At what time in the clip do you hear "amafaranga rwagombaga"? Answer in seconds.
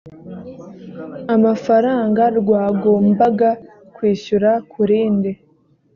1.35-3.49